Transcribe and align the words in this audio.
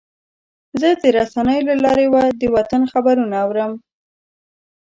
زه 0.79 0.89
د 1.01 1.03
رسنیو 1.17 1.67
له 1.69 1.75
لارې 1.83 2.05
د 2.41 2.43
وطن 2.55 2.81
خبرونه 2.91 3.35
اورم. 3.45 3.73